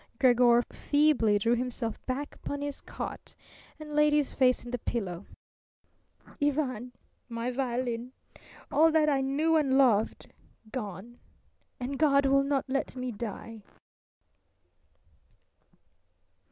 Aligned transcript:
Gregor 0.19 0.63
feebly 0.73 1.37
drew 1.37 1.53
himself 1.53 2.03
back 2.07 2.33
upon 2.33 2.59
his 2.59 2.81
cot 2.81 3.35
and 3.79 3.93
laid 3.93 4.11
his 4.13 4.33
face 4.33 4.63
in 4.65 4.71
the 4.71 4.79
pillow. 4.79 5.27
"Ivan 6.41 6.91
my 7.29 7.51
violin 7.51 8.11
all 8.71 8.89
that 8.91 9.09
I 9.09 9.21
knew 9.21 9.57
and 9.57 9.77
loved 9.77 10.33
gone! 10.71 11.19
And 11.79 11.99
God 11.99 12.25
will 12.25 12.41
not 12.41 12.65
let 12.67 12.95
me 12.95 13.11
die!" 13.11 13.61